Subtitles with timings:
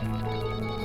[0.00, 0.77] Música